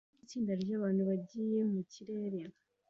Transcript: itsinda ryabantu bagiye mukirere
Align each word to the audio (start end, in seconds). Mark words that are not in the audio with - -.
itsinda 0.23 0.51
ryabantu 0.61 1.01
bagiye 1.09 1.59
mukirere 1.71 2.39